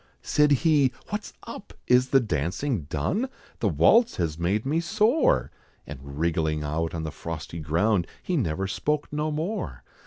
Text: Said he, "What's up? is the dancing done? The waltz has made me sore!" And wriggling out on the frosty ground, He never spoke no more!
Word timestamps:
Said 0.23 0.49
he, 0.65 0.91
"What's 1.09 1.31
up? 1.43 1.75
is 1.85 2.09
the 2.09 2.19
dancing 2.19 2.85
done? 2.85 3.29
The 3.59 3.69
waltz 3.69 4.15
has 4.15 4.39
made 4.39 4.65
me 4.65 4.79
sore!" 4.79 5.51
And 5.85 5.99
wriggling 6.17 6.63
out 6.63 6.95
on 6.95 7.03
the 7.03 7.11
frosty 7.11 7.59
ground, 7.59 8.07
He 8.23 8.35
never 8.35 8.65
spoke 8.65 9.13
no 9.13 9.29
more! 9.29 9.83